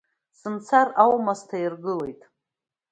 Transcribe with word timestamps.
Сымцар 0.39 0.87
амуа 1.03 1.33
сҭаиргылеит… 1.39 2.21